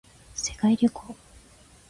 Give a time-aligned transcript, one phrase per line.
[0.33, 1.15] 世界旅行